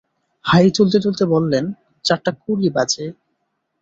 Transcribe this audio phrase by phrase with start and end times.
[0.45, 1.65] High তুলতে-তুলতে বললেন,
[2.05, 3.05] চারটা কুড়ি বাজে।